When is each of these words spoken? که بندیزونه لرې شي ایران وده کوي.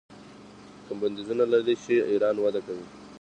که 0.85 0.93
بندیزونه 1.01 1.43
لرې 1.51 1.75
شي 1.83 1.95
ایران 2.11 2.35
وده 2.39 2.61
کوي. 2.67 2.85